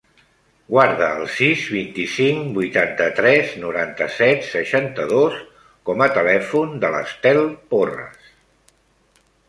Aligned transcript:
Guarda 0.75 1.09
el 1.17 1.27
sis, 1.33 1.65
vint-i-cinc, 1.73 2.47
vuitanta-tres, 2.55 3.53
noranta-set, 3.67 4.43
seixanta-dos 4.49 5.39
com 5.91 6.05
a 6.07 6.11
telèfon 6.19 6.77
de 6.87 6.95
l'Estel 6.97 7.47
Porras. 7.75 8.31